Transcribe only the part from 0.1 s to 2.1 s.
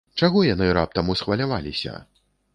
Чаго яны раптам усхваляваліся?